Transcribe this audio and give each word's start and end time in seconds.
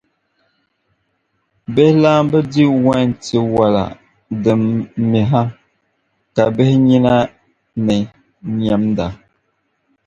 Bihi’ 1.73 1.93
laamba 2.03 2.37
di 2.51 2.63
wain 2.85 3.09
tiwala 3.23 3.83
din 4.43 4.61
miha, 5.09 5.41
ka 6.35 6.43
bihi 6.55 6.75
nyina 6.87 7.13
ni 7.85 7.97
nyɛmda. 8.61 9.05